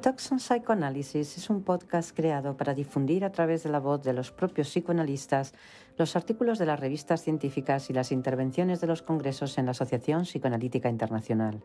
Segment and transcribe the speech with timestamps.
[0.00, 4.14] Talks on Psychoanalysis es un podcast creado para difundir a través de la voz de
[4.14, 5.52] los propios psicoanalistas
[5.98, 10.22] los artículos de las revistas científicas y las intervenciones de los congresos en la Asociación
[10.22, 11.62] Psicoanalítica Internacional.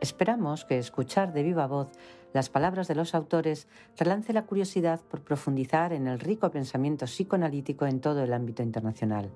[0.00, 1.90] Esperamos que escuchar de viva voz
[2.32, 7.86] las palabras de los autores relance la curiosidad por profundizar en el rico pensamiento psicoanalítico
[7.86, 9.30] en todo el ámbito internacional.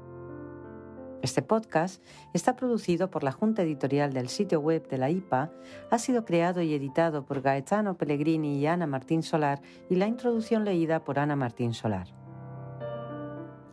[1.25, 2.05] Este podcast
[2.35, 5.51] está producido por la Junta Editorial del sitio web de la IPA,
[5.91, 10.67] ha sido creado y editado por Gaetano Pellegrini y Ana Martín Solar y la introducción
[10.67, 12.09] leída por Ana Martín Solar.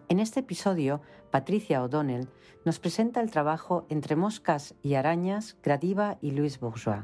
[0.08, 2.30] En este episodio, Patricia O'Donnell
[2.64, 7.04] nos presenta el trabajo Entre moscas y arañas, Gradiva y Louis Bourgeois.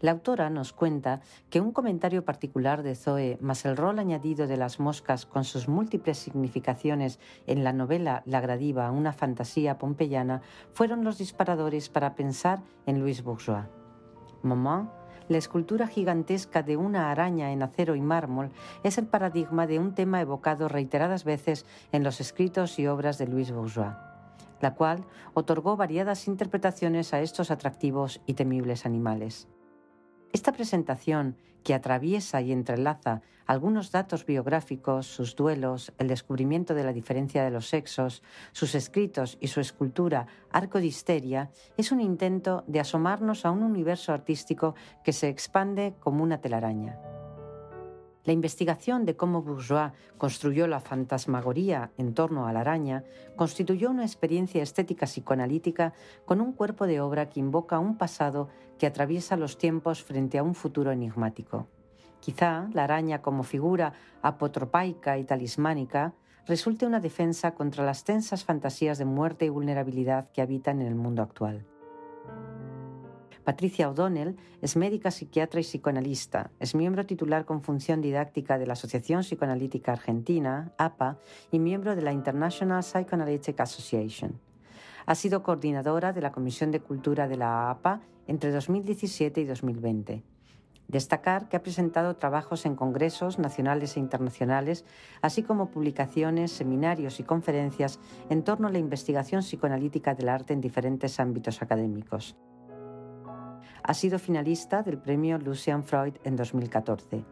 [0.00, 4.56] La autora nos cuenta que un comentario particular de Zoe, más el rol añadido de
[4.56, 10.40] las moscas con sus múltiples significaciones en la novela La Gradiva, una fantasía pompeyana,
[10.72, 13.66] fueron los disparadores para pensar en Louis Bourgeois.
[14.42, 14.90] Mamá,
[15.28, 18.50] la escultura gigantesca de una araña en acero y mármol
[18.82, 23.26] es el paradigma de un tema evocado reiteradas veces en los escritos y obras de
[23.26, 23.92] Louis Bourgeois,
[24.62, 29.46] la cual otorgó variadas interpretaciones a estos atractivos y temibles animales.
[30.32, 36.92] Esta presentación, que atraviesa y entrelaza algunos datos biográficos, sus duelos, el descubrimiento de la
[36.92, 38.22] diferencia de los sexos,
[38.52, 43.64] sus escritos y su escultura Arco de Histeria, es un intento de asomarnos a un
[43.64, 46.96] universo artístico que se expande como una telaraña.
[48.30, 53.02] La investigación de cómo Bourgeois construyó la fantasmagoría en torno a la araña
[53.34, 55.94] constituyó una experiencia estética psicoanalítica
[56.26, 60.44] con un cuerpo de obra que invoca un pasado que atraviesa los tiempos frente a
[60.44, 61.66] un futuro enigmático.
[62.20, 66.14] Quizá la araña como figura apotropaica y talismánica
[66.46, 70.94] resulte una defensa contra las tensas fantasías de muerte y vulnerabilidad que habitan en el
[70.94, 71.66] mundo actual.
[73.44, 76.50] Patricia O'Donnell es médica, psiquiatra y psicoanalista.
[76.60, 81.18] Es miembro titular con función didáctica de la Asociación Psicoanalítica Argentina, APA,
[81.50, 84.38] y miembro de la International Psychoanalytic Association.
[85.06, 90.22] Ha sido coordinadora de la Comisión de Cultura de la APA entre 2017 y 2020.
[90.86, 94.84] Destacar que ha presentado trabajos en congresos nacionales e internacionales,
[95.22, 100.60] así como publicaciones, seminarios y conferencias en torno a la investigación psicoanalítica del arte en
[100.60, 102.36] diferentes ámbitos académicos.
[103.82, 107.24] Ha sido finalista del premio Lucian Freud en 2014.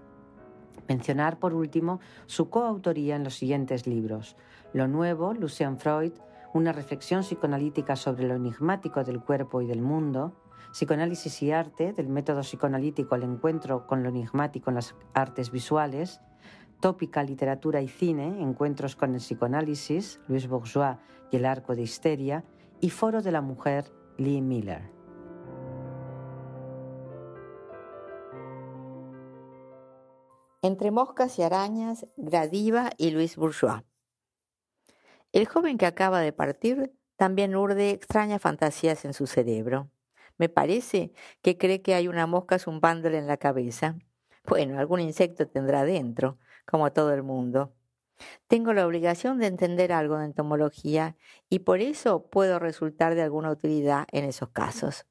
[0.89, 4.37] Mencionar, por último, su coautoría en los siguientes libros.
[4.73, 6.13] Lo nuevo, Lucian Freud,
[6.55, 10.35] una reflexión psicoanalítica sobre lo enigmático del cuerpo y del mundo,
[10.73, 16.21] Psicoanálisis y arte, del método psicoanalítico al encuentro con lo enigmático en las artes visuales,
[16.81, 20.97] Tópica, literatura y cine, encuentros con el psicoanálisis, Luis Bourgeois
[21.33, 22.45] y el arco de histeria,
[22.81, 24.98] y Foro de la Mujer, Lee Miller.
[30.61, 33.85] Entre moscas y arañas, Gradiva y Luis Bourgeois.
[35.31, 39.89] El joven que acaba de partir también urde extrañas fantasías en su cerebro.
[40.37, 43.99] Me parece que cree que hay una mosca zumbándole en la cabeza.
[44.47, 47.73] Bueno, algún insecto tendrá dentro, como todo el mundo.
[48.49, 51.17] Tengo la obligación de entender algo de entomología
[51.49, 55.07] y por eso puedo resultar de alguna utilidad en esos casos.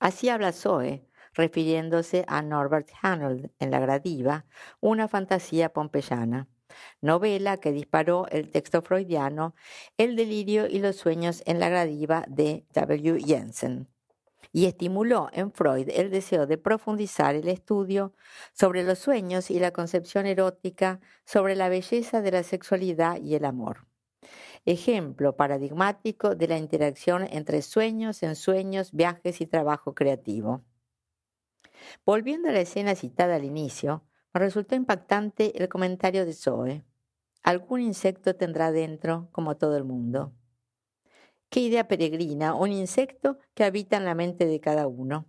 [0.00, 4.46] Así habla Zoe, refiriéndose a Norbert Hanold en La Gradiva,
[4.80, 6.48] una fantasía pompeyana,
[7.00, 9.54] novela que disparó el texto freudiano
[9.96, 13.20] El delirio y los sueños en la gradiva de W.
[13.24, 13.88] Jensen
[14.54, 18.14] y estimuló en Freud el deseo de profundizar el estudio
[18.52, 23.44] sobre los sueños y la concepción erótica sobre la belleza de la sexualidad y el
[23.44, 23.88] amor.
[24.64, 30.62] Ejemplo paradigmático de la interacción entre sueños, ensueños, viajes y trabajo creativo.
[32.04, 36.84] Volviendo a la escena citada al inicio, me resultó impactante el comentario de Zoe.
[37.42, 40.32] Algún insecto tendrá dentro, como todo el mundo.
[41.50, 45.26] Qué idea peregrina, un insecto que habita en la mente de cada uno.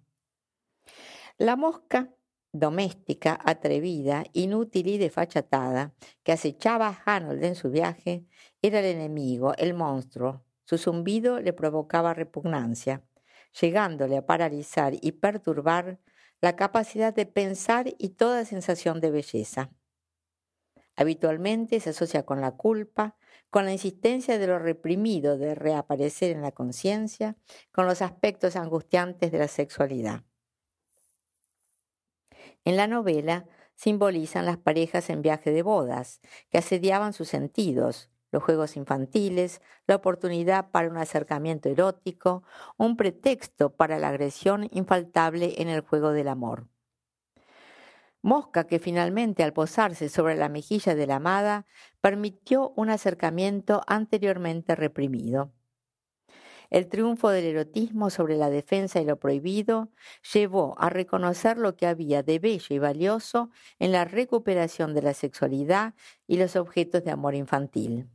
[1.37, 2.15] La mosca
[2.55, 5.93] doméstica, atrevida, inútil y desfachatada,
[6.23, 8.25] que acechaba a Hanold en su viaje,
[8.61, 10.45] era el enemigo, el monstruo.
[10.63, 13.03] Su zumbido le provocaba repugnancia,
[13.59, 15.99] llegándole a paralizar y perturbar
[16.41, 19.71] la capacidad de pensar y toda sensación de belleza.
[20.95, 23.17] Habitualmente se asocia con la culpa,
[23.49, 27.37] con la insistencia de lo reprimido de reaparecer en la conciencia,
[27.71, 30.23] con los aspectos angustiantes de la sexualidad.
[32.63, 38.43] En la novela simbolizan las parejas en viaje de bodas, que asediaban sus sentidos, los
[38.43, 42.43] juegos infantiles, la oportunidad para un acercamiento erótico,
[42.77, 46.67] un pretexto para la agresión infaltable en el juego del amor.
[48.21, 51.65] Mosca que finalmente al posarse sobre la mejilla de la amada
[52.01, 55.53] permitió un acercamiento anteriormente reprimido.
[56.69, 59.91] El triunfo del erotismo sobre la defensa y lo prohibido
[60.33, 63.49] llevó a reconocer lo que había de bello y valioso
[63.79, 65.93] en la recuperación de la sexualidad
[66.27, 68.09] y los objetos de amor infantil.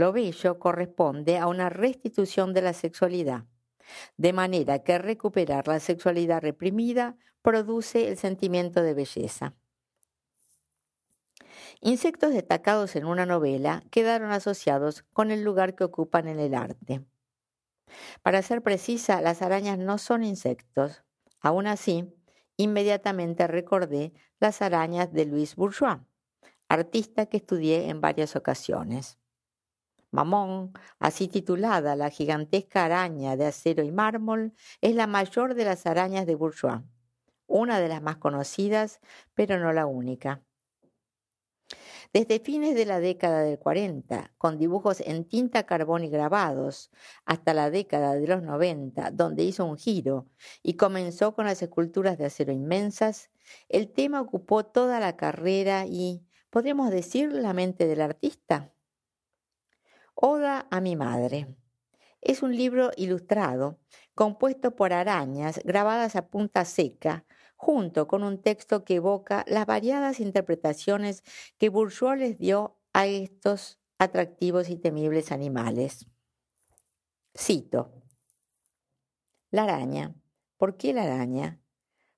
[0.00, 3.44] Lo bello corresponde a una restitución de la sexualidad,
[4.16, 9.52] de manera que recuperar la sexualidad reprimida produce el sentimiento de belleza.
[11.82, 17.04] Insectos destacados en una novela quedaron asociados con el lugar que ocupan en el arte.
[18.22, 21.04] Para ser precisa, las arañas no son insectos.
[21.42, 22.10] Aún así,
[22.56, 25.98] inmediatamente recordé las arañas de Louis Bourgeois,
[26.70, 29.19] artista que estudié en varias ocasiones.
[30.10, 35.86] Mamón, así titulada la gigantesca araña de acero y mármol, es la mayor de las
[35.86, 36.82] arañas de Bourgeois,
[37.46, 39.00] una de las más conocidas,
[39.34, 40.42] pero no la única.
[42.12, 46.90] Desde fines de la década del 40, con dibujos en tinta carbón y grabados,
[47.24, 50.26] hasta la década de los 90, donde hizo un giro
[50.62, 53.30] y comenzó con las esculturas de acero inmensas,
[53.68, 58.72] el tema ocupó toda la carrera y, podríamos decir, la mente del artista.
[60.22, 61.46] Oda a mi madre.
[62.20, 63.78] Es un libro ilustrado,
[64.14, 67.24] compuesto por arañas grabadas a punta seca,
[67.56, 71.22] junto con un texto que evoca las variadas interpretaciones
[71.56, 76.06] que Bourgeois les dio a estos atractivos y temibles animales.
[77.34, 77.90] Cito.
[79.50, 80.14] La araña.
[80.58, 81.62] ¿Por qué la araña?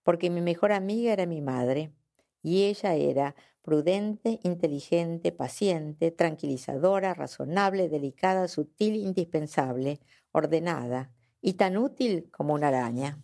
[0.03, 1.93] Porque mi mejor amiga era mi madre,
[2.43, 10.01] y ella era prudente, inteligente, paciente, tranquilizadora, razonable, delicada, sutil, indispensable,
[10.33, 13.23] ordenada, y tan útil como una araña.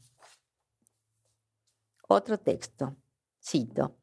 [2.09, 2.97] Otro texto,
[3.43, 3.99] cito,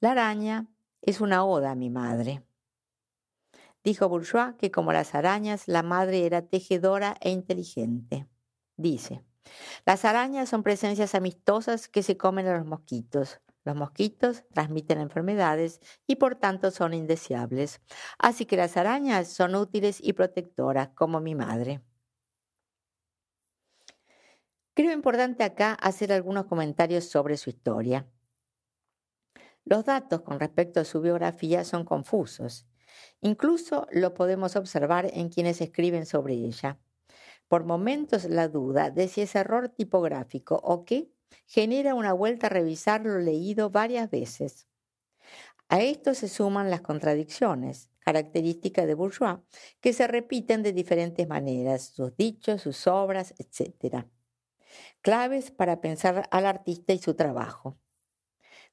[0.00, 0.68] La araña
[1.02, 2.42] es una oda a mi madre.
[3.82, 8.28] Dijo Bourgeois que como las arañas, la madre era tejedora e inteligente.
[8.76, 9.24] Dice,
[9.86, 13.40] las arañas son presencias amistosas que se comen a los mosquitos.
[13.64, 17.80] Los mosquitos transmiten enfermedades y por tanto son indeseables.
[18.18, 21.82] Así que las arañas son útiles y protectoras como mi madre.
[24.74, 28.06] Creo importante acá hacer algunos comentarios sobre su historia.
[29.64, 32.66] Los datos con respecto a su biografía son confusos.
[33.20, 36.78] Incluso lo podemos observar en quienes escriben sobre ella.
[37.48, 41.10] Por momentos la duda de si es error tipográfico o qué
[41.46, 44.66] genera una vuelta a revisar lo leído varias veces.
[45.68, 49.38] A esto se suman las contradicciones, características de Bourgeois,
[49.80, 54.06] que se repiten de diferentes maneras, sus dichos, sus obras, etc
[55.00, 57.78] claves para pensar al artista y su trabajo.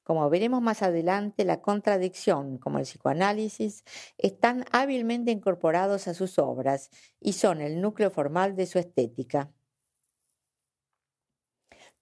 [0.02, 3.82] Como veremos más adelante, la contradicción, como el psicoanálisis,
[4.18, 9.50] están hábilmente incorporados a sus obras y son el núcleo formal de su estética.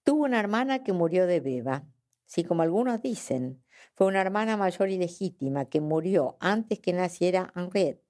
[0.05, 1.83] Tuvo una hermana que murió de beba.
[2.25, 3.61] Si como algunos dicen,
[3.93, 8.01] fue una hermana mayor y legítima que murió antes que naciera Henriette.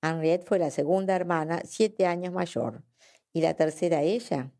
[0.00, 2.82] Henriette fue la segunda hermana, siete años mayor.
[3.34, 4.50] ¿Y la tercera ella?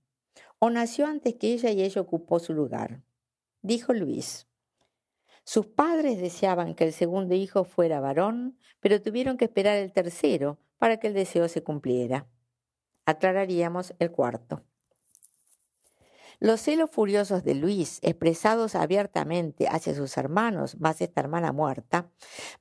[0.61, 3.03] o nació antes que ella y ella ocupó su lugar.
[3.63, 4.47] Dijo Luis.
[5.43, 10.59] Sus padres deseaban que el segundo hijo fuera varón, pero tuvieron que esperar el tercero
[10.79, 12.29] para que el deseo se cumpliera.
[13.07, 14.63] Aclararíamos el cuarto.
[16.41, 22.11] Los celos furiosos de Luis, expresados abiertamente hacia sus hermanos, más esta hermana muerta,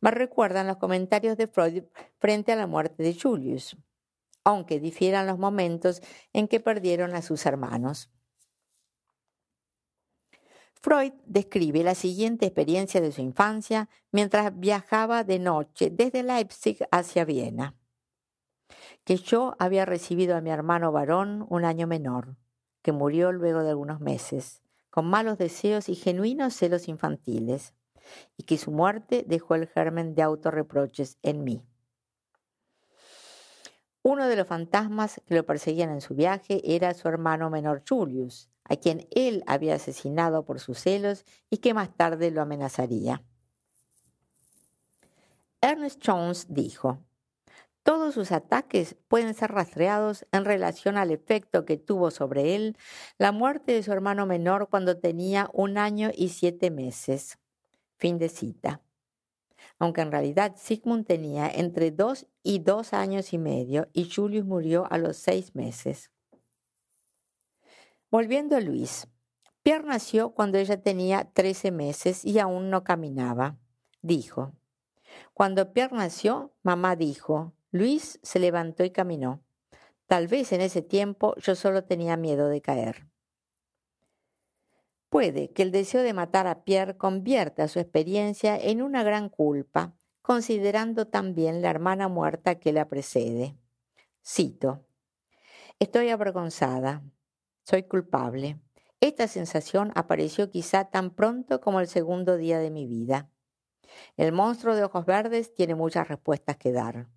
[0.02, 1.84] me recuerdan los comentarios de Freud
[2.20, 3.78] frente a la muerte de Julius
[4.44, 6.02] aunque difieran los momentos
[6.34, 8.12] en que perdieron a sus hermanos.
[10.82, 17.26] Freud describe la siguiente experiencia de su infancia mientras viajaba de noche desde Leipzig hacia
[17.26, 17.76] Viena.
[19.04, 22.38] Que yo había recibido a mi hermano varón un año menor,
[22.82, 27.74] que murió luego de algunos meses, con malos deseos y genuinos celos infantiles,
[28.38, 31.64] y que su muerte dejó el germen de autorreproches en mí.
[34.02, 38.50] Uno de los fantasmas que lo perseguían en su viaje era su hermano menor Julius,
[38.64, 43.24] a quien él había asesinado por sus celos y que más tarde lo amenazaría.
[45.62, 47.04] Ernest Jones dijo,
[47.90, 52.78] todos sus ataques pueden ser rastreados en relación al efecto que tuvo sobre él
[53.18, 57.40] la muerte de su hermano menor cuando tenía un año y siete meses.
[57.98, 58.84] Fin de cita
[59.80, 64.86] aunque en realidad Sigmund tenía entre dos y dos años y medio y Julius murió
[64.92, 66.12] a los seis meses.
[68.12, 69.08] Volviendo a Luis,
[69.64, 73.58] Pierre nació cuando ella tenía 13 meses y aún no caminaba.
[74.04, 74.54] Dijo,
[75.34, 79.44] cuando Pierre nació, mamá dijo, Luis se levantó y caminó.
[80.08, 83.08] Tal vez en ese tiempo yo solo tenía miedo de caer.
[85.10, 89.96] Puede que el deseo de matar a Pierre convierta su experiencia en una gran culpa,
[90.22, 93.58] considerando también la hermana muerta que la precede.
[94.24, 94.86] Cito,
[95.80, 97.04] Estoy avergonzada,
[97.64, 98.60] soy culpable.
[99.00, 103.30] Esta sensación apareció quizá tan pronto como el segundo día de mi vida.
[104.18, 107.08] El monstruo de ojos verdes tiene muchas respuestas que dar.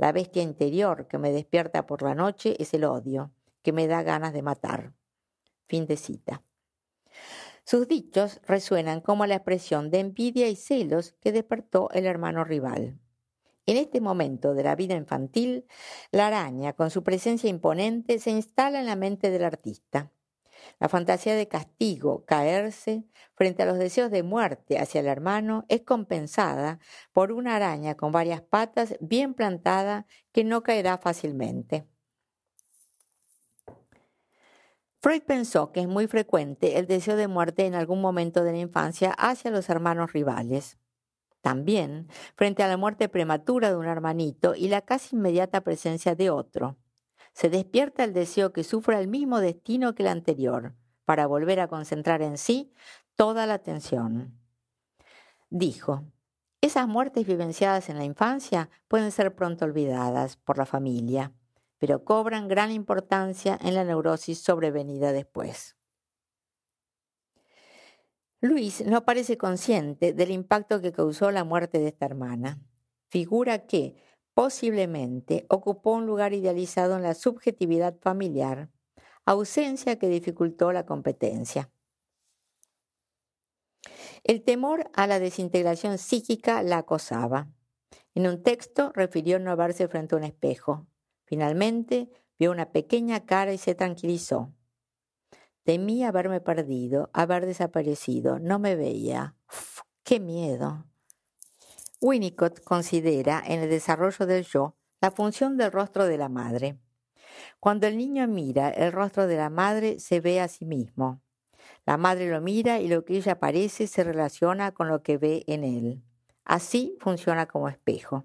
[0.00, 4.02] La bestia interior que me despierta por la noche es el odio, que me da
[4.02, 4.94] ganas de matar.
[5.66, 6.42] Fin de cita.
[7.64, 12.98] Sus dichos resuenan como la expresión de envidia y celos que despertó el hermano rival.
[13.66, 15.66] En este momento de la vida infantil,
[16.12, 20.10] la araña, con su presencia imponente, se instala en la mente del artista.
[20.78, 25.82] La fantasía de castigo, caerse, frente a los deseos de muerte hacia el hermano, es
[25.82, 26.78] compensada
[27.12, 31.86] por una araña con varias patas bien plantada que no caerá fácilmente.
[35.02, 38.58] Freud pensó que es muy frecuente el deseo de muerte en algún momento de la
[38.58, 40.78] infancia hacia los hermanos rivales.
[41.40, 46.28] También frente a la muerte prematura de un hermanito y la casi inmediata presencia de
[46.28, 46.76] otro.
[47.40, 51.68] Se despierta el deseo que sufra el mismo destino que el anterior, para volver a
[51.68, 52.72] concentrar en sí
[53.16, 54.38] toda la atención.
[55.48, 56.04] Dijo,
[56.60, 61.32] esas muertes vivenciadas en la infancia pueden ser pronto olvidadas por la familia
[61.80, 65.76] pero cobran gran importancia en la neurosis sobrevenida después.
[68.42, 72.60] Luis no parece consciente del impacto que causó la muerte de esta hermana.
[73.08, 73.96] Figura que,
[74.34, 78.68] posiblemente, ocupó un lugar idealizado en la subjetividad familiar,
[79.24, 81.70] ausencia que dificultó la competencia.
[84.24, 87.48] El temor a la desintegración psíquica la acosaba.
[88.14, 90.86] En un texto refirió no verse frente a un espejo.
[91.24, 94.52] Finalmente vio una pequeña cara y se tranquilizó.
[95.62, 98.38] Temí haberme perdido, haber desaparecido.
[98.38, 99.36] No me veía.
[100.02, 100.89] ¡Qué miedo!
[102.00, 106.78] Winnicott considera en el desarrollo del yo la función del rostro de la madre.
[107.58, 111.22] Cuando el niño mira el rostro de la madre, se ve a sí mismo.
[111.86, 115.44] La madre lo mira y lo que ella parece se relaciona con lo que ve
[115.46, 116.02] en él.
[116.44, 118.24] Así funciona como espejo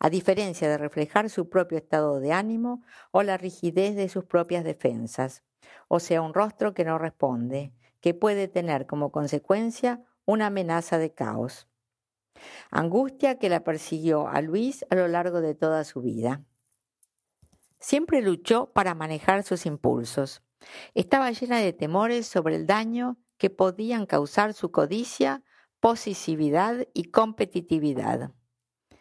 [0.00, 4.64] a diferencia de reflejar su propio estado de ánimo o la rigidez de sus propias
[4.64, 5.44] defensas,
[5.88, 11.12] o sea, un rostro que no responde, que puede tener como consecuencia una amenaza de
[11.12, 11.67] caos.
[12.70, 16.42] Angustia que la persiguió a Luis a lo largo de toda su vida.
[17.78, 20.42] Siempre luchó para manejar sus impulsos.
[20.94, 25.42] Estaba llena de temores sobre el daño que podían causar su codicia,
[25.80, 28.32] posesividad y competitividad.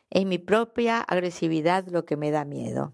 [0.10, 2.94] Es mi propia agresividad lo que me da miedo.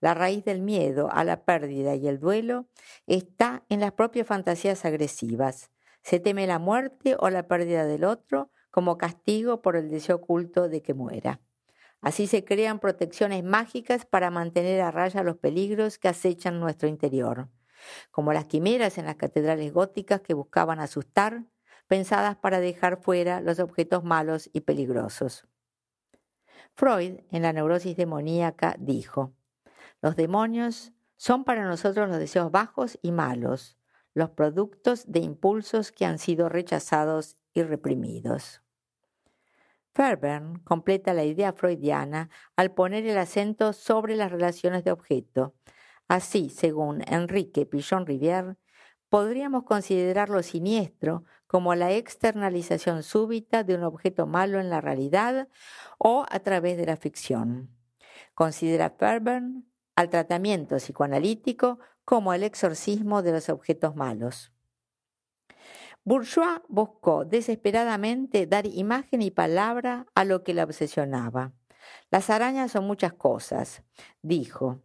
[0.00, 2.68] La raíz del miedo a la pérdida y el duelo
[3.06, 5.70] está en las propias fantasías agresivas.
[6.02, 10.68] Se teme la muerte o la pérdida del otro como castigo por el deseo oculto
[10.68, 11.40] de que muera.
[12.02, 17.48] Así se crean protecciones mágicas para mantener a raya los peligros que acechan nuestro interior,
[18.10, 21.46] como las quimeras en las catedrales góticas que buscaban asustar,
[21.86, 25.48] pensadas para dejar fuera los objetos malos y peligrosos.
[26.74, 29.32] Freud, en la neurosis demoníaca, dijo,
[30.02, 33.78] los demonios son para nosotros los deseos bajos y malos,
[34.12, 38.60] los productos de impulsos que han sido rechazados y reprimidos.
[39.96, 45.54] Fairbairn completa la idea freudiana al poner el acento sobre las relaciones de objeto.
[46.06, 48.58] Así, según Enrique Pichon Rivière,
[49.08, 55.48] podríamos considerar lo siniestro como la externalización súbita de un objeto malo en la realidad
[55.96, 57.70] o a través de la ficción.
[58.34, 64.52] Considera Fairbairn al tratamiento psicoanalítico como el exorcismo de los objetos malos.
[66.06, 71.52] Bourgeois buscó desesperadamente dar imagen y palabra a lo que la obsesionaba.
[72.12, 73.82] Las arañas son muchas cosas,
[74.22, 74.84] dijo.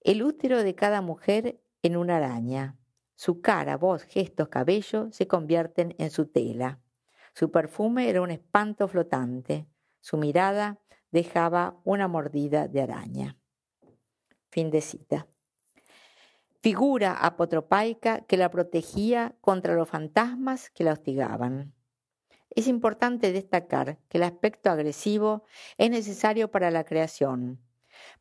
[0.00, 2.78] El útero de cada mujer en una araña.
[3.16, 6.78] Su cara, voz, gestos, cabello se convierten en su tela.
[7.34, 9.66] Su perfume era un espanto flotante.
[9.98, 10.78] Su mirada
[11.10, 13.36] dejaba una mordida de araña.
[14.50, 15.26] Fin de cita.
[16.64, 21.74] Figura apotropaica que la protegía contra los fantasmas que la hostigaban.
[22.48, 25.44] Es importante destacar que el aspecto agresivo
[25.76, 27.60] es necesario para la creación,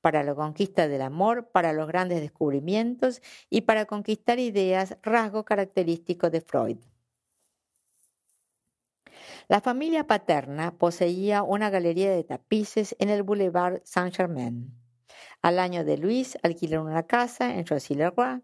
[0.01, 6.29] para la conquista del amor, para los grandes descubrimientos y para conquistar ideas, rasgo característico
[6.29, 6.79] de Freud.
[9.47, 14.82] La familia paterna poseía una galería de tapices en el Boulevard Saint-Germain.
[15.41, 18.41] Al año de Luis alquilaron una casa en Choisy-le-Roi,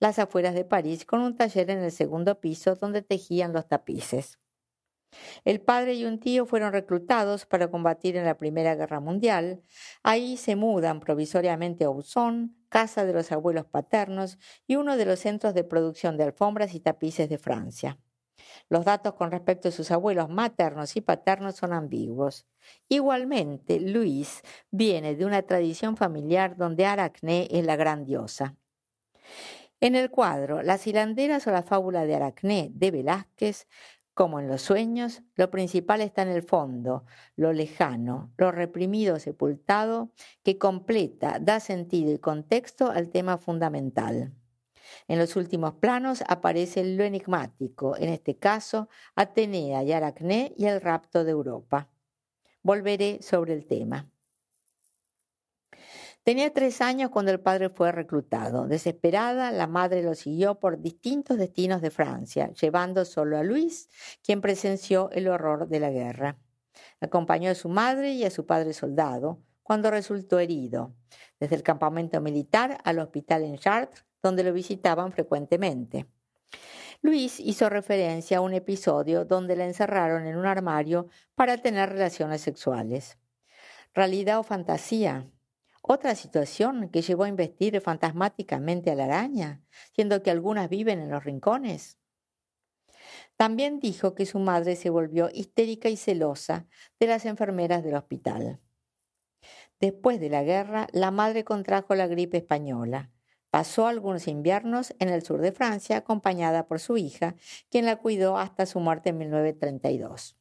[0.00, 4.38] las afueras de París, con un taller en el segundo piso donde tejían los tapices.
[5.44, 9.62] El padre y un tío fueron reclutados para combatir en la Primera Guerra Mundial.
[10.02, 15.20] Ahí se mudan provisoriamente a Auzon, casa de los abuelos paternos y uno de los
[15.20, 17.98] centros de producción de alfombras y tapices de Francia.
[18.68, 22.46] Los datos con respecto a sus abuelos maternos y paternos son ambiguos.
[22.88, 28.56] Igualmente, Luis viene de una tradición familiar donde Aracné es la gran diosa.
[29.80, 33.66] En el cuadro Las hilanderas o la fábula de Aracné de Velázquez
[34.14, 40.12] como en los sueños, lo principal está en el fondo, lo lejano, lo reprimido, sepultado,
[40.42, 44.34] que completa, da sentido y contexto al tema fundamental.
[45.08, 50.80] En los últimos planos aparece lo enigmático, en este caso, Atenea y Aracné y el
[50.80, 51.88] rapto de Europa.
[52.62, 54.08] Volveré sobre el tema.
[56.24, 58.68] Tenía tres años cuando el padre fue reclutado.
[58.68, 63.88] Desesperada, la madre lo siguió por distintos destinos de Francia, llevando solo a Luis,
[64.22, 66.38] quien presenció el horror de la guerra.
[67.00, 70.94] Acompañó a su madre y a su padre soldado cuando resultó herido,
[71.40, 76.06] desde el campamento militar al hospital en Chartres, donde lo visitaban frecuentemente.
[77.00, 82.40] Luis hizo referencia a un episodio donde la encerraron en un armario para tener relaciones
[82.42, 83.18] sexuales.
[83.92, 85.26] ¿Realidad o fantasía?
[85.82, 89.62] Otra situación que llevó a investir fantasmáticamente a la araña,
[89.94, 91.98] siendo que algunas viven en los rincones.
[93.36, 96.66] También dijo que su madre se volvió histérica y celosa
[97.00, 98.60] de las enfermeras del hospital.
[99.80, 103.10] Después de la guerra, la madre contrajo la gripe española.
[103.52, 107.34] Pasó algunos inviernos en el sur de Francia acompañada por su hija,
[107.68, 110.38] quien la cuidó hasta su muerte en 1932.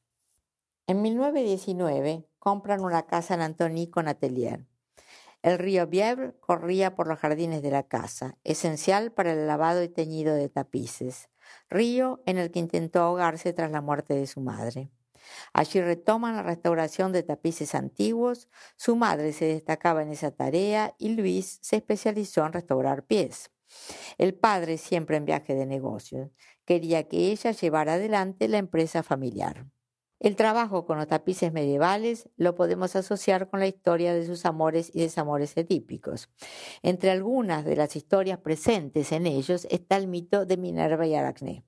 [0.88, 4.65] En 1919 compran una casa en Antony con atelier.
[5.41, 9.89] El río Bièvre corría por los jardines de la casa, esencial para el lavado y
[9.89, 11.28] teñido de tapices,
[11.69, 14.89] río en el que intentó ahogarse tras la muerte de su madre.
[15.53, 21.10] Allí retoman la restauración de tapices antiguos, su madre se destacaba en esa tarea y
[21.10, 23.51] Luis se especializó en restaurar pies.
[24.17, 26.31] El padre, siempre en viaje de negocios,
[26.65, 29.65] quería que ella llevara adelante la empresa familiar.
[30.19, 34.91] El trabajo con los tapices medievales lo podemos asociar con la historia de sus amores
[34.93, 36.29] y desamores etípicos.
[36.84, 41.65] Entre algunas de las historias presentes en ellos está el mito de Minerva y Aracné.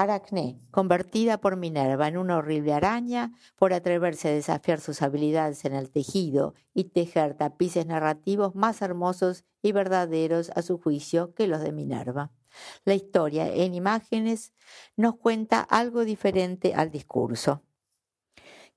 [0.00, 5.74] Aracné, convertida por Minerva en una horrible araña por atreverse a desafiar sus habilidades en
[5.74, 11.62] el tejido y tejer tapices narrativos más hermosos y verdaderos a su juicio que los
[11.62, 12.30] de Minerva.
[12.84, 14.52] La historia en imágenes
[14.96, 17.64] nos cuenta algo diferente al discurso.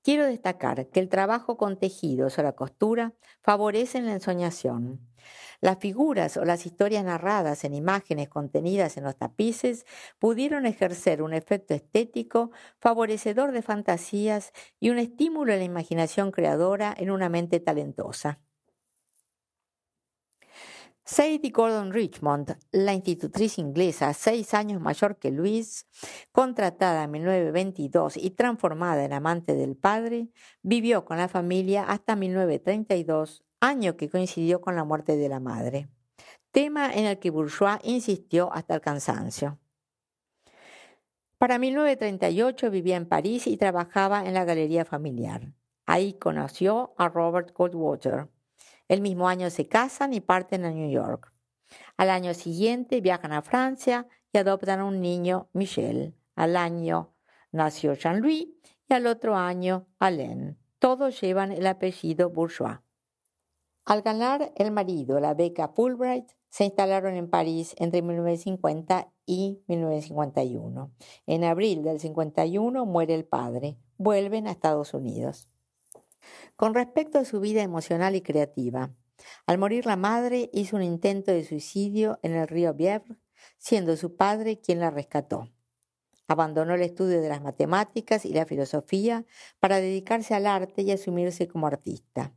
[0.02, 5.00] Quiero destacar que el trabajo con tejidos o la costura favorecen la ensoñación.
[5.60, 9.86] Las figuras o las historias narradas en imágenes contenidas en los tapices
[10.18, 16.92] pudieron ejercer un efecto estético favorecedor de fantasías y un estímulo a la imaginación creadora
[16.96, 18.40] en una mente talentosa.
[21.04, 25.88] Sadie Gordon Richmond, la institutriz inglesa, seis años mayor que Luis,
[26.30, 30.28] contratada en 1922 y transformada en amante del padre,
[30.62, 35.88] vivió con la familia hasta 1932, año que coincidió con la muerte de la madre,
[36.52, 39.58] tema en el que Bourgeois insistió hasta el cansancio.
[41.36, 45.52] Para 1938 vivía en París y trabajaba en la galería familiar.
[45.84, 48.28] Ahí conoció a Robert Goldwater,
[48.92, 51.32] el mismo año se casan y parten a New York.
[51.96, 56.14] Al año siguiente viajan a Francia y adoptan un niño, Michel.
[56.34, 57.14] Al año
[57.52, 58.48] nació Jean-Louis
[58.86, 60.58] y al otro año Alain.
[60.78, 62.80] Todos llevan el apellido Bourgeois.
[63.86, 70.92] Al ganar el marido la beca Fulbright, se instalaron en París entre 1950 y 1951.
[71.24, 73.78] En abril del 51 muere el padre.
[73.96, 75.48] Vuelven a Estados Unidos.
[76.56, 78.90] Con respecto a su vida emocional y creativa,
[79.46, 83.16] al morir la madre hizo un intento de suicidio en el río Bièvre,
[83.58, 85.48] siendo su padre quien la rescató.
[86.28, 89.26] Abandonó el estudio de las matemáticas y la filosofía
[89.60, 92.32] para dedicarse al arte y asumirse como artista.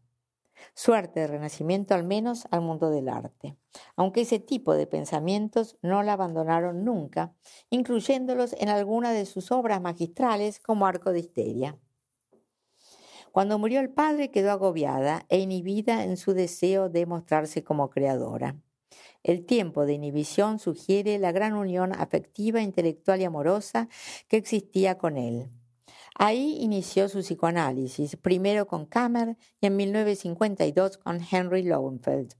[0.73, 3.57] Suerte de renacimiento al menos al mundo del arte,
[3.95, 7.33] aunque ese tipo de pensamientos no la abandonaron nunca,
[7.69, 11.77] incluyéndolos en alguna de sus obras magistrales como Arco de Histeria.
[13.35, 18.55] Cuando murió el padre quedó agobiada e inhibida en su deseo de mostrarse como creadora.
[19.23, 23.89] El tiempo de inhibición sugiere la gran unión afectiva, intelectual y amorosa
[24.29, 25.49] que existía con él.
[26.17, 32.35] Ahí inició su psicoanálisis, primero con Kammer y en 1952 con Henry Lowenfeld.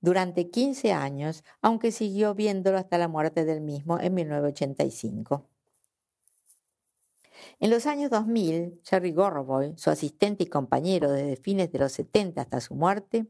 [0.00, 5.48] Durante 15 años, aunque siguió viéndolo hasta la muerte del mismo en 1985.
[7.60, 12.40] En los años 2000, Jerry Gorboy, su asistente y compañero desde fines de los 70
[12.40, 13.26] hasta su muerte,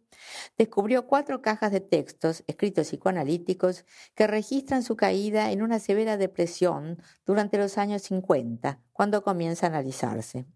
[0.57, 7.03] descubrió cuatro cajas de textos escritos psicoanalíticos que registran su caída en una severa depresión
[7.25, 10.47] durante los años 50, cuando comienza a analizarse.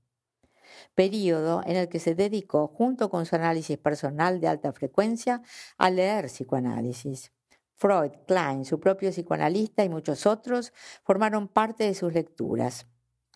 [0.95, 5.43] Período en el que se dedicó, junto con su análisis personal de alta frecuencia,
[5.79, 7.33] a leer psicoanálisis.
[7.77, 12.87] Freud, Klein, su propio psicoanalista y muchos otros formaron parte de sus lecturas.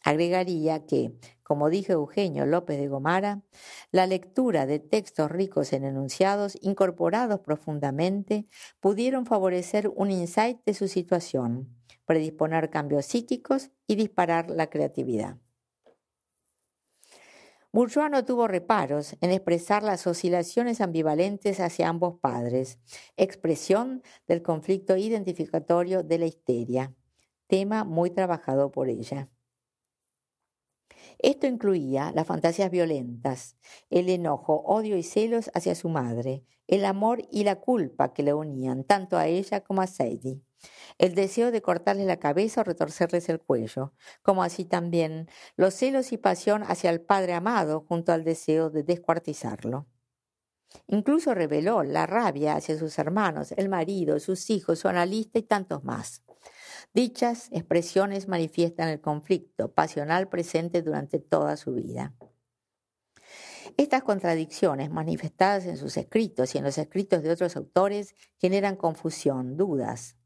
[0.06, 3.42] Agregaría que, como dijo Eugenio López de Gomara,
[3.90, 8.46] la lectura de textos ricos en enunciados incorporados profundamente
[8.78, 15.38] pudieron favorecer un insight de su situación, predisponer cambios psíquicos y disparar la creatividad.
[17.72, 22.78] Bourgeois no tuvo reparos en expresar las oscilaciones ambivalentes hacia ambos padres,
[23.16, 26.94] expresión del conflicto identificatorio de la histeria,
[27.48, 29.28] tema muy trabajado por ella.
[31.18, 33.56] Esto incluía las fantasías violentas,
[33.90, 38.34] el enojo, odio y celos hacia su madre, el amor y la culpa que le
[38.34, 40.42] unían tanto a ella como a Sadie,
[40.98, 46.12] el deseo de cortarle la cabeza o retorcerles el cuello, como así también los celos
[46.12, 49.86] y pasión hacia el padre amado junto al deseo de descuartizarlo.
[50.88, 55.84] Incluso reveló la rabia hacia sus hermanos, el marido, sus hijos, su analista y tantos
[55.84, 56.25] más.
[56.96, 62.14] Dichas expresiones manifiestan el conflicto pasional presente durante toda su vida.
[63.76, 69.58] Estas contradicciones manifestadas en sus escritos y en los escritos de otros autores generan confusión,
[69.58, 70.16] dudas.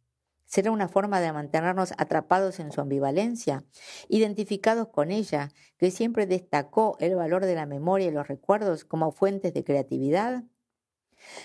[0.45, 3.65] ¿Será una forma de mantenernos atrapados en su ambivalencia,
[4.09, 9.11] identificados con ella, que siempre destacó el valor de la memoria y los recuerdos como
[9.11, 10.45] fuentes de creatividad?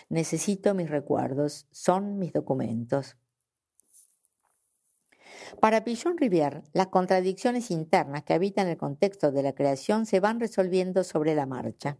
[0.07, 3.17] Necesito mis recuerdos, son mis documentos.
[5.59, 10.39] Para Pichon Rivière, las contradicciones internas que habitan el contexto de la creación se van
[10.39, 11.97] resolviendo sobre la marcha.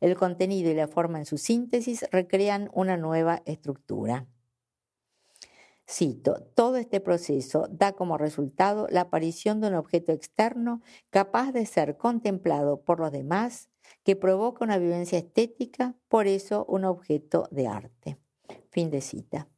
[0.00, 4.26] El contenido y la forma en su síntesis recrean una nueva estructura.
[5.88, 11.66] Cito, todo este proceso da como resultado la aparición de un objeto externo capaz de
[11.66, 13.68] ser contemplado por los demás,
[14.04, 18.18] que provoca una vivencia estética, por eso un objeto de arte.
[18.70, 19.51] Fin de cita.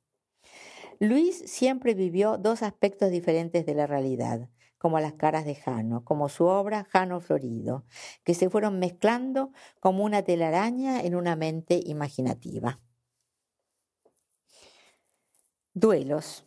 [1.00, 6.28] Luis siempre vivió dos aspectos diferentes de la realidad, como las caras de Jano, como
[6.28, 7.84] su obra Jano Florido,
[8.22, 12.80] que se fueron mezclando como una telaraña en una mente imaginativa.
[15.72, 16.44] Duelos.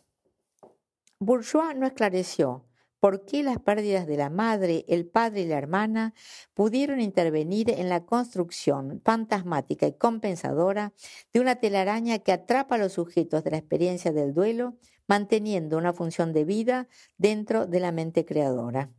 [1.18, 2.67] Bourgeois no esclareció
[3.00, 6.14] por qué las pérdidas de la madre, el padre y la hermana
[6.54, 10.92] pudieron intervenir en la construcción fantasmática y compensadora
[11.32, 15.92] de una telaraña que atrapa a los sujetos de la experiencia del duelo, manteniendo una
[15.92, 18.92] función de vida dentro de la mente creadora.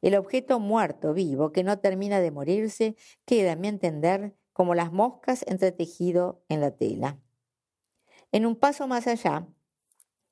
[0.00, 4.92] El objeto muerto vivo que no termina de morirse queda, a mi entender, como las
[4.92, 7.18] moscas entretejido en la tela.
[8.30, 9.48] En un paso más allá,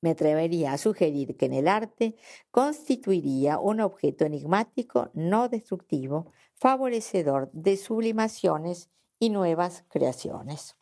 [0.03, 2.17] me atrevería a sugerir que en el arte
[2.51, 10.75] constituiría un objeto enigmático, no destructivo, favorecedor de sublimaciones y nuevas creaciones.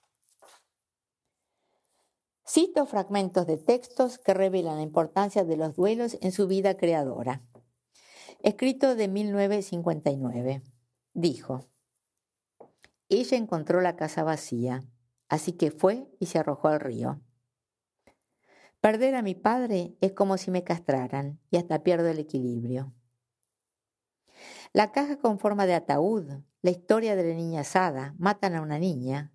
[2.50, 7.44] Cito fragmentos de textos que revelan la importancia de los duelos en su vida creadora.
[8.42, 10.64] Escrito de 1959.
[11.14, 11.68] Dijo,
[13.08, 14.82] ella encontró la casa vacía,
[15.30, 17.22] así que fue y se arrojó al río.
[18.82, 22.92] Perder a mi padre es como si me castraran y hasta pierdo el equilibrio.
[24.74, 28.80] La caja con forma de ataúd, la historia de la niña asada, matan a una
[28.80, 29.32] niña.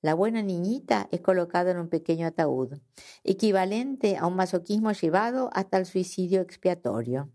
[0.00, 2.80] La buena niñita es colocada en un pequeño ataúd,
[3.22, 7.30] equivalente a un masoquismo llevado hasta el suicidio expiatorio.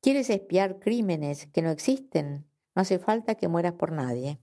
[0.00, 2.44] ¿Quieres espiar crímenes que no existen?
[2.74, 4.40] No hace falta que mueras por nadie.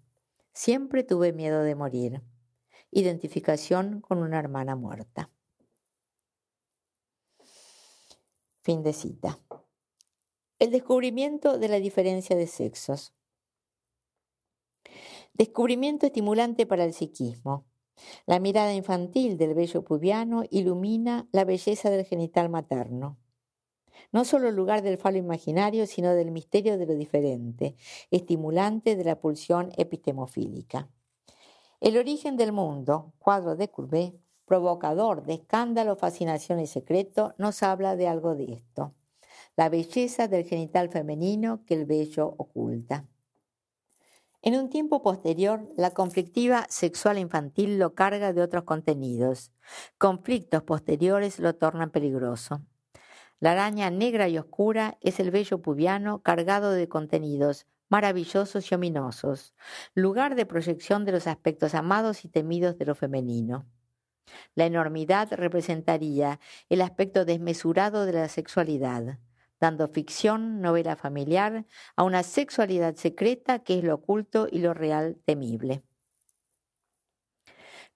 [0.54, 2.22] Siempre tuve miedo de morir.
[2.92, 5.30] Identificación con una hermana muerta.
[8.64, 9.40] Fin de cita.
[10.60, 13.12] El descubrimiento de la diferencia de sexos.
[15.34, 17.66] Descubrimiento estimulante para el psiquismo.
[18.28, 23.18] La mirada infantil del bello pubiano ilumina la belleza del genital materno.
[24.12, 27.76] no solo el lugar del falo imaginario, sino del misterio de lo diferente,
[28.12, 30.90] estimulante de la pulsión epistemofílica.
[31.80, 34.14] El origen del mundo, cuadro de Courbet,
[34.52, 38.94] provocador de escándalo, fascinación y secreto, nos habla de algo de esto,
[39.56, 43.08] la belleza del genital femenino que el bello oculta.
[44.42, 49.54] En un tiempo posterior, la conflictiva sexual infantil lo carga de otros contenidos.
[49.98, 52.60] Conflictos posteriores lo tornan peligroso.
[53.40, 59.54] La araña negra y oscura es el bello pubiano cargado de contenidos maravillosos y ominosos,
[59.96, 63.66] lugar de proyección de los aspectos amados y temidos de lo femenino.
[64.56, 66.40] La enormidad representaría
[66.70, 69.20] el aspecto desmesurado de la sexualidad,
[69.60, 71.66] dando ficción, novela familiar,
[71.96, 75.84] a una sexualidad secreta que es lo oculto y lo real temible.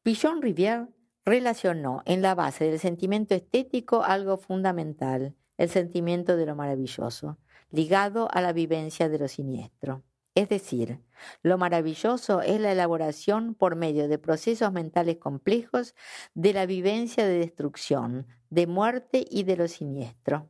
[0.03, 0.87] Pichon Rivière
[1.25, 7.39] relacionó en la base del sentimiento estético algo fundamental, el sentimiento de lo maravilloso,
[7.71, 10.03] ligado a la vivencia de lo siniestro.
[10.35, 10.99] Es decir,
[11.43, 15.95] lo maravilloso es la elaboración por medio de procesos mentales complejos
[16.33, 20.49] de la vivencia de destrucción, de muerte y de lo siniestro.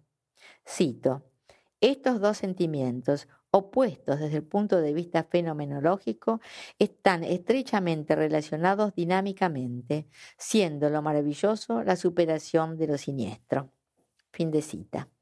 [0.67, 1.23] Cito,
[1.81, 6.41] estos dos sentimientos, opuestos desde el punto de vista fenomenológico,
[6.79, 13.71] están estrechamente relacionados dinámicamente, siendo lo maravilloso la superación de lo siniestro.
[14.31, 15.14] Fin de cita.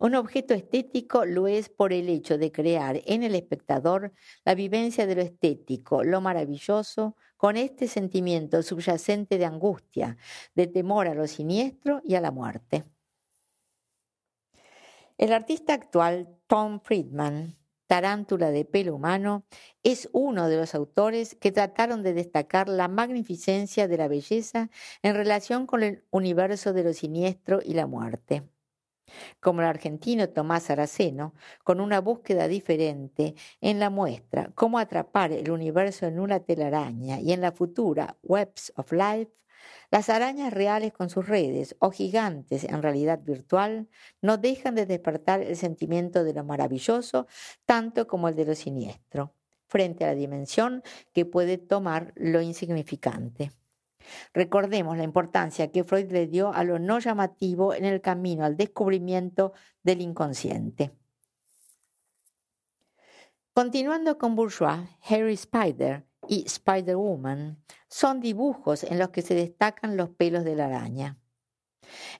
[0.00, 4.12] Un objeto estético lo es por el hecho de crear en el espectador
[4.44, 10.16] la vivencia de lo estético, lo maravilloso, con este sentimiento subyacente de angustia,
[10.54, 12.84] de temor a lo siniestro y a la muerte.
[15.16, 17.56] El artista actual Tom Friedman,
[17.88, 19.46] Tarántula de pelo humano,
[19.82, 24.70] es uno de los autores que trataron de destacar la magnificencia de la belleza
[25.02, 28.44] en relación con el universo de lo siniestro y la muerte.
[29.40, 35.50] Como el argentino Tomás Araceno, con una búsqueda diferente en la muestra Cómo atrapar el
[35.50, 39.32] universo en una telaraña y en la futura Webs of Life,
[39.90, 43.88] las arañas reales con sus redes o gigantes en realidad virtual
[44.20, 47.26] no dejan de despertar el sentimiento de lo maravilloso
[47.64, 49.34] tanto como el de lo siniestro,
[49.66, 53.50] frente a la dimensión que puede tomar lo insignificante.
[54.32, 58.56] Recordemos la importancia que Freud le dio a lo no llamativo en el camino al
[58.56, 60.92] descubrimiento del inconsciente.
[63.52, 70.10] Continuando con Bourgeois, Harry Spider y Spider-Woman son dibujos en los que se destacan los
[70.10, 71.18] pelos de la araña.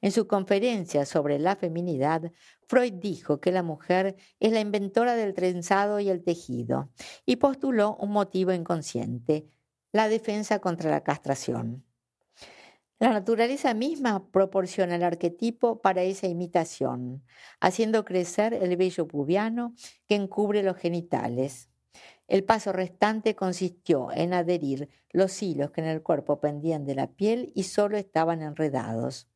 [0.01, 2.33] En su conferencia sobre la feminidad,
[2.67, 6.91] Freud dijo que la mujer es la inventora del trenzado y el tejido
[7.27, 9.49] y postuló un motivo inconsciente,
[9.93, 11.85] la defensa contra la castración.
[12.99, 17.23] La naturaleza misma proporciona el arquetipo para esa imitación,
[17.61, 19.75] haciendo crecer el vello pubiano
[20.09, 21.71] que encubre los genitales.
[22.27, 27.07] El paso restante consistió en adherir los hilos que en el cuerpo pendían de la
[27.07, 29.29] piel y solo estaban enredados.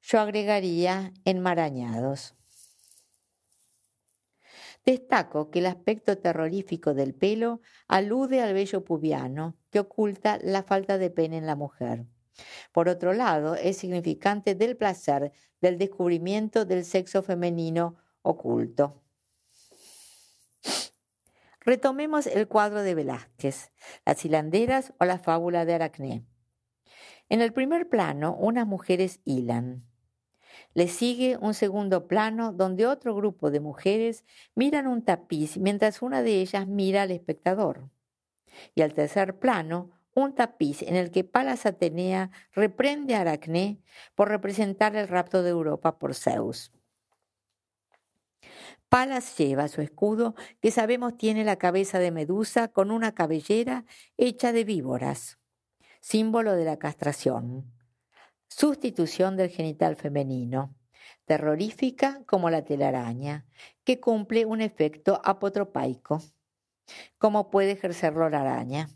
[0.00, 2.37] Yo agregaría enmarañados.
[4.88, 10.96] Destaco que el aspecto terrorífico del pelo alude al vello pubiano que oculta la falta
[10.96, 12.06] de pene en la mujer.
[12.72, 19.02] Por otro lado, es significante del placer del descubrimiento del sexo femenino oculto.
[21.60, 23.70] Retomemos el cuadro de Velázquez,
[24.06, 26.24] las hilanderas o la fábula de Aracné.
[27.28, 29.87] En el primer plano, unas mujeres hilan.
[30.74, 36.22] Le sigue un segundo plano donde otro grupo de mujeres miran un tapiz mientras una
[36.22, 37.88] de ellas mira al espectador.
[38.74, 43.80] Y al tercer plano, un tapiz en el que Palas Atenea reprende a Aracné
[44.14, 46.72] por representar el rapto de Europa por Zeus.
[48.88, 53.84] Palas lleva su escudo, que sabemos tiene la cabeza de Medusa con una cabellera
[54.16, 55.38] hecha de víboras,
[56.00, 57.70] símbolo de la castración,
[58.48, 60.74] sustitución del genital femenino,
[61.24, 63.46] terrorífica como la telaraña,
[63.84, 66.20] que cumple un efecto apotropaico.
[67.18, 68.88] ¿Cómo puede ejercerlo la araña?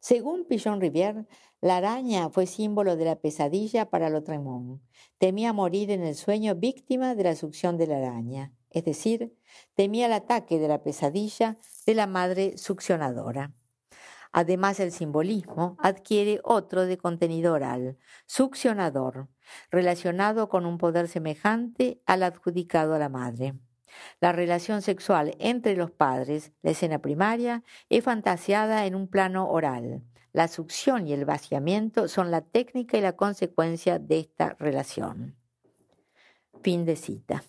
[0.00, 1.26] Según Pichon Rivière,
[1.60, 4.82] la araña fue símbolo de la pesadilla para Lautremont.
[5.18, 9.36] Temía morir en el sueño víctima de la succión de la araña es decir,
[9.74, 13.52] temía el ataque de la pesadilla de la madre succionadora.
[14.32, 19.28] Además, el simbolismo adquiere otro de contenido oral, succionador,
[19.70, 23.54] relacionado con un poder semejante al adjudicado a la madre.
[24.20, 30.02] La relación sexual entre los padres, la escena primaria, es fantasiada en un plano oral.
[30.32, 35.36] La succión y el vaciamiento son la técnica y la consecuencia de esta relación.
[36.62, 37.44] Fin de cita.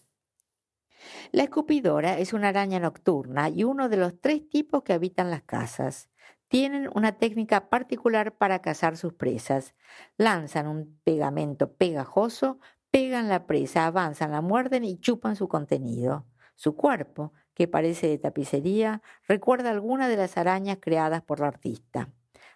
[1.32, 5.44] La escupidora es una araña nocturna y uno de los tres tipos que habitan las
[5.44, 6.10] casas.
[6.54, 9.74] Tienen una técnica particular para cazar sus presas.
[10.18, 12.60] Lanzan un pegamento pegajoso,
[12.92, 16.28] pegan la presa, avanzan, la muerden y chupan su contenido.
[16.54, 22.10] Su cuerpo, que parece de tapicería, recuerda alguna de las arañas creadas por la artista.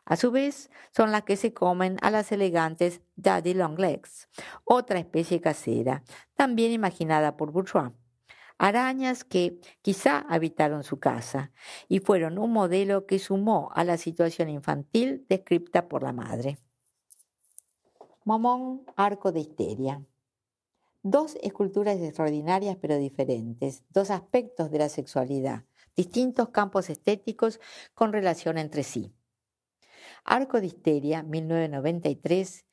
[0.06, 4.30] A su vez, son las que se comen a las elegantes Daddy Longlegs,
[4.64, 6.04] otra especie casera,
[6.36, 7.94] también imaginada por Bourgeois
[8.58, 11.52] arañas que quizá habitaron su casa
[11.88, 16.58] y fueron un modelo que sumó a la situación infantil descripta por la madre.
[18.24, 20.06] Momón, arco de histeria.
[21.04, 25.63] Dos esculturas extraordinarias pero diferentes, dos aspectos de la sexualidad,
[25.96, 27.60] distintos campos estéticos
[27.93, 29.13] con relación entre sí.
[30.26, 32.65] Arco de Histeria, 1993,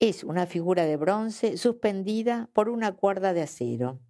[0.00, 4.00] es una figura de bronce suspendida por una cuerda de acero.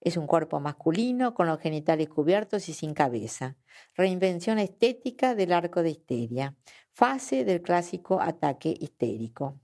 [0.00, 3.56] Es un cuerpo masculino con los genitales cubiertos y sin cabeza.
[3.94, 6.56] Reinvención estética del arco de histeria.
[6.90, 9.60] Fase del clásico ataque histérico.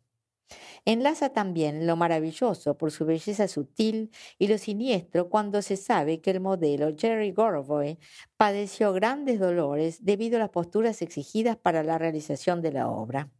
[0.85, 6.31] Enlaza también lo maravilloso por su belleza sutil y lo siniestro cuando se sabe que
[6.31, 7.99] el modelo Jerry Gorovoy
[8.37, 13.31] padeció grandes dolores debido a las posturas exigidas para la realización de la obra.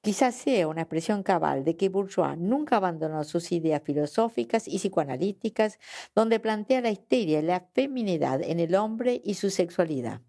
[0.00, 5.78] Quizás sea una expresión cabal de que Bourgeois nunca abandonó sus ideas filosóficas y psicoanalíticas,
[6.14, 10.20] donde plantea la histeria y la feminidad en el hombre y su sexualidad.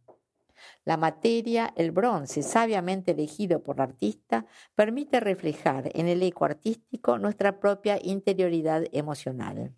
[0.86, 7.18] La materia, el bronce, sabiamente elegido por el artista, permite reflejar en el eco artístico
[7.18, 9.74] nuestra propia interioridad emocional,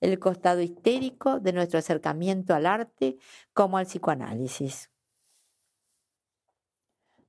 [0.00, 3.16] el costado histérico de nuestro acercamiento al arte
[3.52, 4.90] como al psicoanálisis.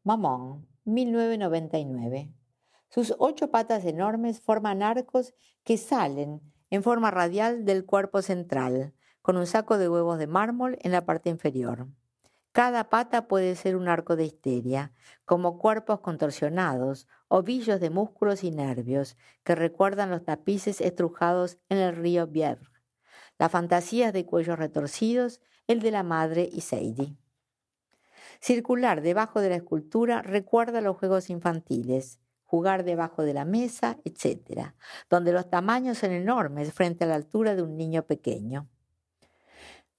[0.04, 2.32] Mamón, 1999.
[2.90, 9.38] Sus ocho patas enormes forman arcos que salen en forma radial del cuerpo central, con
[9.38, 11.88] un saco de huevos de mármol en la parte inferior.
[12.52, 14.94] Cada pata puede ser un arco de histeria,
[15.26, 21.96] como cuerpos contorsionados, ovillos de músculos y nervios que recuerdan los tapices estrujados en el
[21.98, 22.70] río Bièvre,
[23.38, 27.18] las fantasías de cuellos retorcidos, el de la madre y Sadie.
[28.46, 34.76] Circular debajo de la escultura recuerda los juegos infantiles, jugar debajo de la mesa, etc.,
[35.10, 38.70] donde los tamaños son enormes frente a la altura de un niño pequeño.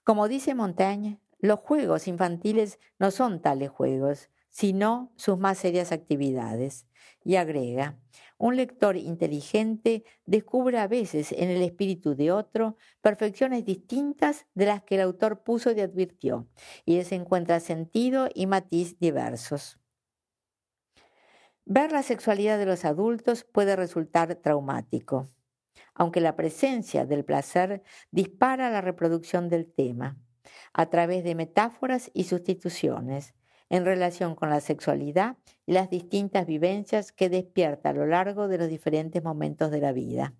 [0.04, 6.86] Como dice Montaigne, los juegos infantiles no son tales juegos, sino sus más serias actividades.
[7.24, 7.98] Y agrega,
[8.38, 14.82] un lector inteligente descubre a veces en el espíritu de otro perfecciones distintas de las
[14.82, 16.48] que el autor puso y advirtió,
[16.84, 19.78] y se encuentra sentido y matiz diversos.
[21.64, 25.28] Ver la sexualidad de los adultos puede resultar traumático,
[25.94, 30.16] aunque la presencia del placer dispara la reproducción del tema,
[30.72, 33.34] a través de metáforas y sustituciones,
[33.68, 38.58] en relación con la sexualidad y las distintas vivencias que despierta a lo largo de
[38.58, 40.34] los diferentes momentos de la vida.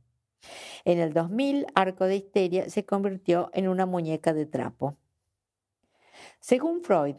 [0.85, 4.97] En el 2000, Arco de Histeria se convirtió en una muñeca de trapo.
[6.41, 7.17] Según Freud,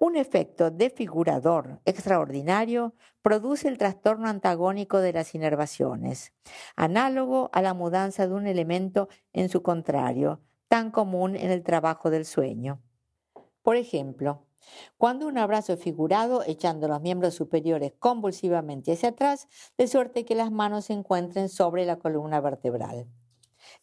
[0.00, 6.32] un efecto desfigurador extraordinario produce el trastorno antagónico de las inervaciones,
[6.76, 12.10] análogo a la mudanza de un elemento en su contrario, tan común en el trabajo
[12.10, 12.80] del sueño.
[13.62, 14.46] Por ejemplo,
[14.96, 20.34] cuando un abrazo es figurado, echando los miembros superiores convulsivamente hacia atrás, de suerte que
[20.34, 23.06] las manos se encuentren sobre la columna vertebral.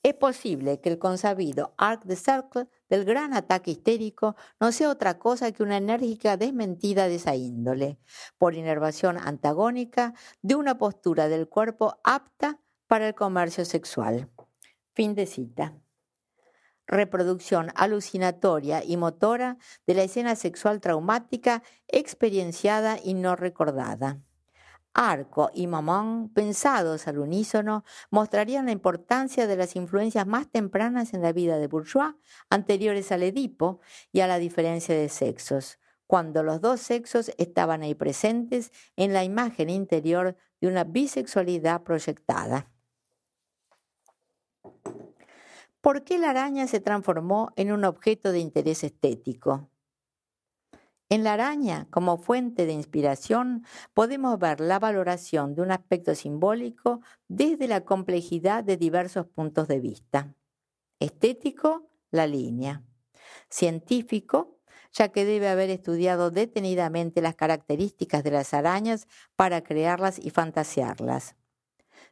[0.04, 5.20] Es posible que el consabido arc de cercle del gran ataque histérico no sea otra
[5.20, 8.00] cosa que una enérgica desmentida de esa índole,
[8.38, 14.30] por inervación antagónica de una postura del cuerpo apta para el comercio sexual.
[14.94, 15.76] Fin de cita
[16.88, 24.20] reproducción alucinatoria y motora de la escena sexual traumática experienciada y no recordada.
[24.96, 31.22] Arco y Mamón, pensados al unísono, mostrarían la importancia de las influencias más tempranas en
[31.22, 32.16] la vida de Bourgeois,
[32.50, 33.82] anteriores al Edipo
[34.14, 39.26] y a la diferencia de sexos, cuando los dos sexos estaban ahí presentes en la
[39.26, 42.72] imagen interior de una bisexualidad proyectada.
[45.86, 49.70] ¿Por qué la araña se transformó en un objeto de interés estético?
[51.10, 53.64] En la araña, como fuente de inspiración,
[53.94, 59.80] podemos ver la valoración de un aspecto simbólico desde la complejidad de diversos puntos de
[59.80, 60.34] vista.
[61.00, 62.82] Estético, la línea.
[63.52, 64.58] Científico,
[64.92, 71.36] ya que debe haber estudiado detenidamente las características de las arañas para crearlas y fantasearlas.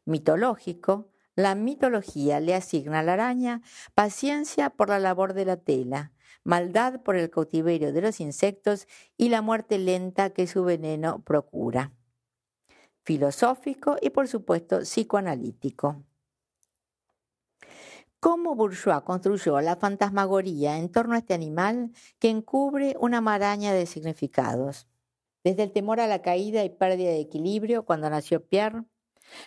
[0.06, 3.62] Mitológico, la mitología le asigna a la araña
[3.96, 6.12] paciencia por la labor de la tela,
[6.44, 11.92] maldad por el cautiverio de los insectos y la muerte lenta que su veneno procura.
[13.04, 16.04] Filosófico y por supuesto psicoanalítico.
[18.20, 23.86] ¿Cómo Bourgeois construyó la fantasmagoría en torno a este animal que encubre una maraña de
[23.86, 24.88] significados?
[25.44, 28.84] Desde el temor a la caída y pérdida de equilibrio cuando nació Pierre,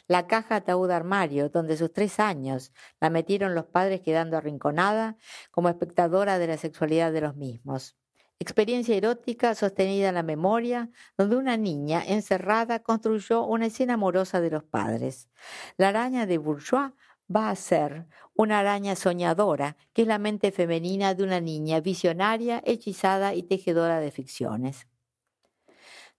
[0.08, 5.16] la caja ataúd armario, donde sus tres años la metieron los padres quedando arrinconada
[5.50, 7.96] como espectadora de la sexualidad de los mismos.
[8.38, 14.50] Experiencia erótica sostenida en la memoria, donde una niña encerrada construyó una escena amorosa de
[14.50, 15.30] los padres.
[15.78, 16.92] La araña de Bourgeois
[17.34, 22.62] va a ser una araña soñadora, que es la mente femenina de una niña visionaria,
[22.66, 24.86] hechizada y tejedora de ficciones.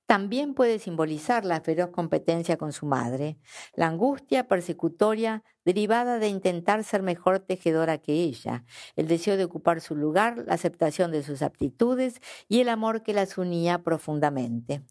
[0.08, 3.38] También puede simbolizar la feroz competencia con su madre,
[3.76, 8.64] la angustia persecutoria derivada de intentar ser mejor tejedora que ella,
[8.96, 13.14] el deseo de ocupar su lugar, la aceptación de sus aptitudes y el amor que
[13.14, 14.82] las unía profundamente.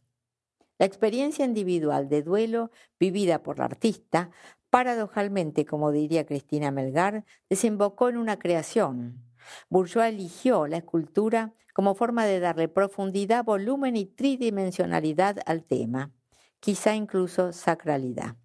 [0.79, 4.31] La experiencia individual de duelo vivida por la artista
[4.71, 9.26] Paradojalmente, como diría Cristina Melgar, desembocó en una creación.
[9.69, 16.13] Bourgeois eligió la escultura como forma de darle profundidad, volumen y tridimensionalidad al tema,
[16.59, 18.37] quizá incluso sacralidad.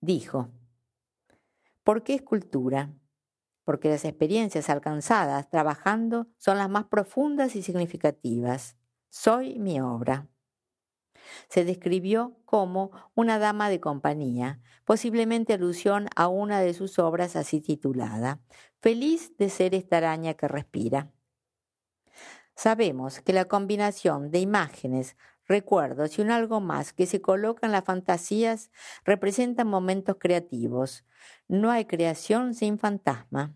[0.00, 0.48] Dijo,
[1.84, 2.92] ¿por qué escultura?
[3.64, 8.76] Porque las experiencias alcanzadas trabajando son las más profundas y significativas.
[9.10, 10.31] Soy mi obra.
[11.48, 17.60] Se describió como una dama de compañía, posiblemente alusión a una de sus obras así
[17.60, 18.40] titulada,
[18.80, 21.12] Feliz de ser esta araña que respira.
[22.56, 25.16] Sabemos que la combinación de imágenes,
[25.46, 28.70] recuerdos y un algo más que se coloca en las fantasías
[29.04, 31.04] representan momentos creativos.
[31.48, 33.54] No hay creación sin fantasma.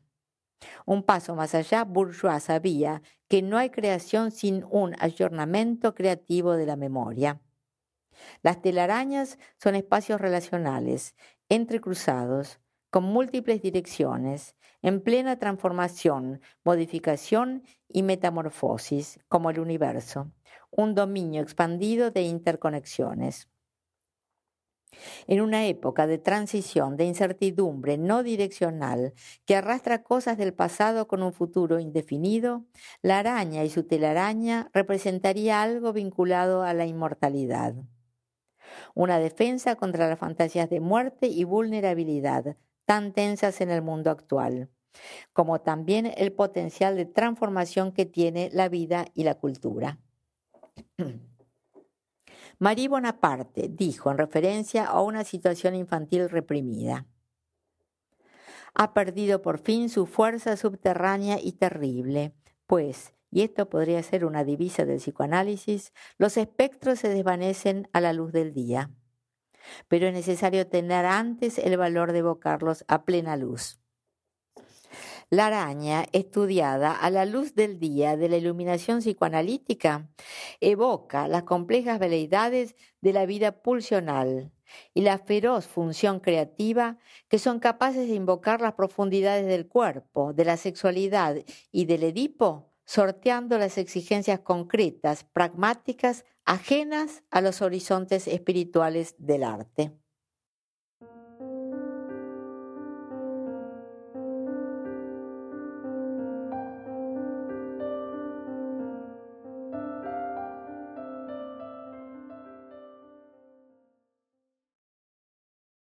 [0.87, 6.67] Un paso más allá, Bourgeois sabía que no hay creación sin un ayornamiento creativo de
[6.67, 7.41] la memoria.
[8.43, 11.15] Las telarañas son espacios relacionales,
[11.49, 12.61] entrecruzados,
[12.91, 20.31] con múltiples direcciones, en plena transformación, modificación y metamorfosis, como el universo,
[20.71, 23.49] un dominio expandido de interconexiones.
[25.27, 29.13] En una época de transición, de incertidumbre no direccional,
[29.45, 32.65] que arrastra cosas del pasado con un futuro indefinido,
[33.03, 37.75] la araña y su telaraña representaría algo vinculado a la inmortalidad
[38.95, 44.71] una defensa contra las fantasías de muerte y vulnerabilidad tan tensas en el mundo actual,
[45.33, 49.99] como también el potencial de transformación que tiene la vida y la cultura.
[52.59, 57.07] Marie Bonaparte dijo en referencia a una situación infantil reprimida,
[58.73, 62.35] ha perdido por fin su fuerza subterránea y terrible,
[62.67, 68.13] pues y esto podría ser una divisa del psicoanálisis, los espectros se desvanecen a la
[68.13, 68.91] luz del día.
[69.89, 73.81] Pero es necesario tener antes el valor de evocarlos a plena luz.
[75.29, 80.09] La araña, estudiada a la luz del día de la iluminación psicoanalítica,
[80.61, 84.53] evoca las complejas veleidades de la vida pulsional
[84.95, 86.99] y la feroz función creativa
[87.29, 91.37] que son capaces de invocar las profundidades del cuerpo, de la sexualidad
[91.73, 99.93] y del Edipo sorteando las exigencias concretas, pragmáticas, ajenas a los horizontes espirituales del arte.